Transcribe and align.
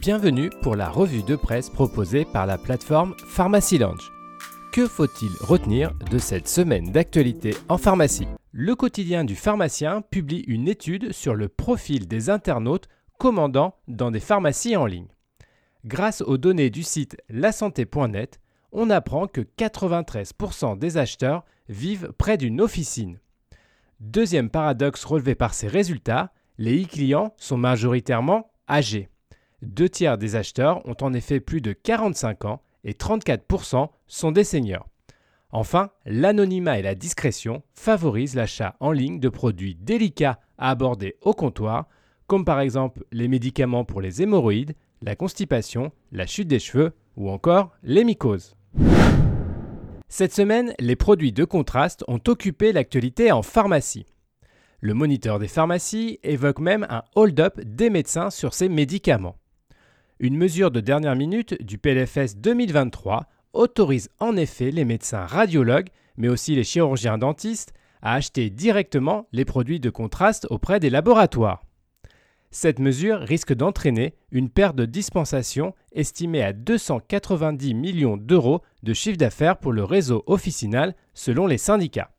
Bienvenue 0.00 0.50
pour 0.60 0.76
la 0.76 0.90
revue 0.90 1.22
de 1.22 1.36
presse 1.36 1.70
proposée 1.70 2.26
par 2.26 2.44
la 2.44 2.58
plateforme 2.58 3.14
Pharmacy 3.28 3.78
Lounge. 3.78 4.12
Que 4.72 4.86
faut-il 4.86 5.30
retenir 5.40 5.94
de 6.10 6.18
cette 6.18 6.48
semaine 6.48 6.92
d'actualité 6.92 7.54
en 7.68 7.78
pharmacie? 7.78 8.28
Le 8.52 8.74
quotidien 8.74 9.24
du 9.24 9.34
pharmacien 9.34 10.02
publie 10.02 10.44
une 10.46 10.68
étude 10.68 11.12
sur 11.12 11.34
le 11.34 11.48
profil 11.48 12.06
des 12.08 12.28
internautes 12.28 12.88
commandant 13.18 13.76
dans 13.88 14.10
des 14.10 14.20
pharmacies 14.20 14.76
en 14.76 14.84
ligne. 14.84 15.08
Grâce 15.84 16.20
aux 16.20 16.36
données 16.36 16.70
du 16.70 16.82
site 16.82 17.16
lasanté.net, 17.30 18.38
on 18.72 18.90
apprend 18.90 19.26
que 19.26 19.40
93% 19.40 20.78
des 20.78 20.98
acheteurs 20.98 21.44
vivent 21.68 22.12
près 22.18 22.36
d'une 22.36 22.60
officine. 22.60 23.18
Deuxième 24.00 24.50
paradoxe 24.50 25.04
relevé 25.04 25.34
par 25.34 25.54
ces 25.54 25.68
résultats, 25.68 26.32
les 26.58 26.84
e-clients 26.84 27.34
sont 27.38 27.56
majoritairement 27.56 28.50
âgés. 28.68 29.08
Deux 29.66 29.88
tiers 29.88 30.16
des 30.16 30.36
acheteurs 30.36 30.86
ont 30.86 30.96
en 31.00 31.12
effet 31.12 31.40
plus 31.40 31.60
de 31.60 31.72
45 31.72 32.44
ans 32.44 32.62
et 32.84 32.92
34% 32.92 33.88
sont 34.06 34.30
des 34.30 34.44
seniors. 34.44 34.88
Enfin, 35.50 35.90
l'anonymat 36.04 36.78
et 36.78 36.82
la 36.82 36.94
discrétion 36.94 37.64
favorisent 37.74 38.36
l'achat 38.36 38.76
en 38.78 38.92
ligne 38.92 39.18
de 39.18 39.28
produits 39.28 39.74
délicats 39.74 40.38
à 40.56 40.70
aborder 40.70 41.16
au 41.20 41.32
comptoir, 41.32 41.88
comme 42.28 42.44
par 42.44 42.60
exemple 42.60 43.04
les 43.10 43.26
médicaments 43.26 43.84
pour 43.84 44.00
les 44.00 44.22
hémorroïdes, 44.22 44.76
la 45.02 45.16
constipation, 45.16 45.90
la 46.12 46.26
chute 46.26 46.48
des 46.48 46.60
cheveux 46.60 46.92
ou 47.16 47.28
encore 47.28 47.72
les 47.82 48.04
mycoses. 48.04 48.56
Cette 50.08 50.32
semaine, 50.32 50.74
les 50.78 50.96
produits 50.96 51.32
de 51.32 51.44
contraste 51.44 52.04
ont 52.06 52.20
occupé 52.28 52.72
l'actualité 52.72 53.32
en 53.32 53.42
pharmacie. 53.42 54.06
Le 54.80 54.94
moniteur 54.94 55.40
des 55.40 55.48
pharmacies 55.48 56.20
évoque 56.22 56.60
même 56.60 56.86
un 56.88 57.02
hold-up 57.16 57.60
des 57.60 57.90
médecins 57.90 58.30
sur 58.30 58.54
ces 58.54 58.68
médicaments. 58.68 59.36
Une 60.18 60.38
mesure 60.38 60.70
de 60.70 60.80
dernière 60.80 61.14
minute 61.14 61.62
du 61.62 61.76
PLFS 61.76 62.38
2023 62.38 63.26
autorise 63.52 64.08
en 64.18 64.34
effet 64.34 64.70
les 64.70 64.86
médecins 64.86 65.26
radiologues, 65.26 65.90
mais 66.16 66.28
aussi 66.28 66.54
les 66.54 66.64
chirurgiens 66.64 67.18
dentistes, 67.18 67.74
à 68.00 68.14
acheter 68.14 68.48
directement 68.48 69.28
les 69.32 69.44
produits 69.44 69.78
de 69.78 69.90
contraste 69.90 70.46
auprès 70.48 70.80
des 70.80 70.88
laboratoires. 70.88 71.64
Cette 72.50 72.78
mesure 72.78 73.18
risque 73.18 73.52
d'entraîner 73.52 74.14
une 74.30 74.48
perte 74.48 74.76
de 74.76 74.86
dispensation 74.86 75.74
estimée 75.92 76.42
à 76.42 76.54
290 76.54 77.74
millions 77.74 78.16
d'euros 78.16 78.62
de 78.82 78.94
chiffre 78.94 79.18
d'affaires 79.18 79.58
pour 79.58 79.74
le 79.74 79.84
réseau 79.84 80.24
officinal 80.26 80.94
selon 81.12 81.46
les 81.46 81.58
syndicats. 81.58 82.10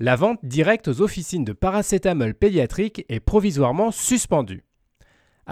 La 0.00 0.16
vente 0.16 0.40
directe 0.42 0.88
aux 0.88 1.00
officines 1.00 1.44
de 1.44 1.52
paracétamol 1.52 2.34
pédiatrique 2.34 3.04
est 3.08 3.20
provisoirement 3.20 3.92
suspendue. 3.92 4.64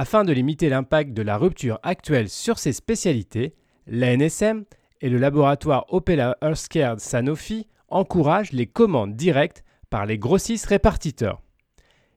Afin 0.00 0.22
de 0.22 0.32
limiter 0.32 0.68
l'impact 0.68 1.12
de 1.12 1.22
la 1.22 1.36
rupture 1.36 1.80
actuelle 1.82 2.28
sur 2.28 2.60
ces 2.60 2.72
spécialités, 2.72 3.56
l'ANSM 3.88 4.62
et 5.00 5.08
le 5.08 5.18
laboratoire 5.18 5.86
Opella 5.88 6.36
Healthcare 6.40 7.00
Sanofi 7.00 7.66
encouragent 7.88 8.52
les 8.52 8.68
commandes 8.68 9.16
directes 9.16 9.64
par 9.90 10.06
les 10.06 10.16
grossistes 10.16 10.66
répartiteurs. 10.66 11.42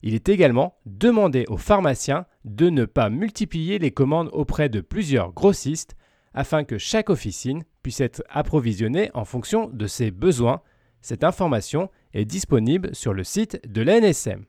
Il 0.04 0.14
est 0.14 0.30
également 0.30 0.76
demandé 0.86 1.46
aux 1.48 1.58
pharmaciens 1.58 2.28
de 2.46 2.70
ne 2.70 2.86
pas 2.86 3.10
multiplier 3.10 3.80
les 3.80 3.90
commandes 3.90 4.30
auprès 4.32 4.70
de 4.70 4.82
plusieurs 4.82 5.34
grossistes 5.34 5.96
afin 6.36 6.64
que 6.64 6.78
chaque 6.78 7.10
officine 7.10 7.64
puisse 7.82 8.00
être 8.00 8.22
approvisionnée 8.30 9.10
en 9.16 9.26
fonction 9.26 9.72
de 9.74 9.88
ses 9.88 10.12
besoins. 10.12 10.62
Cette 11.02 11.24
information 11.24 11.90
est 12.14 12.26
disponible 12.26 12.94
sur 12.94 13.12
le 13.12 13.24
site 13.24 13.60
de 13.68 13.82
l'ANSM. 13.82 14.46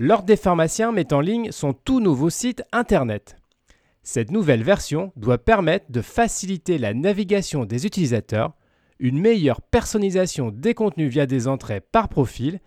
L'Ordre 0.00 0.26
des 0.26 0.36
pharmaciens 0.36 0.92
met 0.92 1.12
en 1.12 1.18
ligne 1.18 1.50
son 1.50 1.72
tout 1.72 1.98
nouveau 1.98 2.30
site 2.30 2.62
internet. 2.70 3.34
Cette 4.04 4.30
nouvelle 4.30 4.62
version 4.62 5.12
doit 5.16 5.38
permettre 5.38 5.86
de 5.90 6.02
faciliter 6.02 6.78
la 6.78 6.94
navigation 6.94 7.64
des 7.64 7.84
utilisateurs, 7.84 8.52
une 9.00 9.18
meilleure 9.18 9.60
personnalisation 9.60 10.52
des 10.52 10.72
contenus 10.72 11.10
via 11.10 11.26
des 11.26 11.48
entrées 11.48 11.80
par 11.80 12.08
profil 12.08 12.60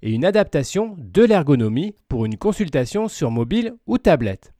et 0.00 0.12
une 0.12 0.24
adaptation 0.24 0.96
de 0.96 1.22
l'ergonomie 1.22 1.94
pour 2.08 2.24
une 2.24 2.38
consultation 2.38 3.06
sur 3.06 3.30
mobile 3.30 3.74
ou 3.86 3.98
tablette. 3.98 4.54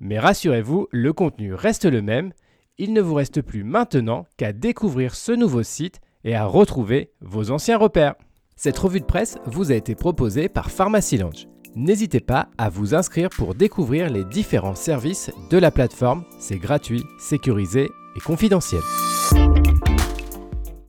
Mais 0.00 0.18
rassurez-vous, 0.18 0.88
le 0.90 1.12
contenu 1.12 1.54
reste 1.54 1.84
le 1.84 2.02
même, 2.02 2.32
il 2.78 2.92
ne 2.92 3.00
vous 3.00 3.14
reste 3.14 3.42
plus 3.42 3.62
maintenant 3.62 4.26
qu'à 4.38 4.52
découvrir 4.52 5.14
ce 5.14 5.30
nouveau 5.30 5.62
site 5.62 6.00
et 6.24 6.34
à 6.34 6.46
retrouver 6.46 7.12
vos 7.20 7.52
anciens 7.52 7.78
repères. 7.78 8.16
Cette 8.56 8.78
revue 8.78 9.00
de 9.00 9.04
presse 9.04 9.38
vous 9.46 9.72
a 9.72 9.74
été 9.74 9.94
proposée 9.94 10.48
par 10.48 10.70
Pharmacy 10.70 11.18
Lounge. 11.18 11.48
N'hésitez 11.74 12.20
pas 12.20 12.48
à 12.56 12.68
vous 12.68 12.94
inscrire 12.94 13.30
pour 13.30 13.54
découvrir 13.54 14.08
les 14.08 14.24
différents 14.24 14.76
services 14.76 15.32
de 15.50 15.58
la 15.58 15.72
plateforme, 15.72 16.24
c'est 16.38 16.58
gratuit, 16.58 17.04
sécurisé 17.18 17.90
et 18.16 18.20
confidentiel. 18.20 18.82